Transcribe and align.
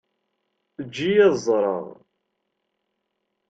Eǧǧ-iyi 0.81 1.21
ad 1.27 1.35
ẓreɣ. 1.47 1.85